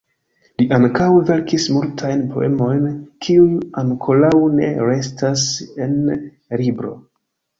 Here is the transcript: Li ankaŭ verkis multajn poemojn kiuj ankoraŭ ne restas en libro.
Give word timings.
Li 0.59 0.65
ankaŭ 0.77 1.09
verkis 1.29 1.65
multajn 1.73 2.23
poemojn 2.31 2.87
kiuj 3.27 3.51
ankoraŭ 3.83 4.33
ne 4.61 4.71
restas 4.87 5.47
en 5.87 5.95
libro. 6.63 6.95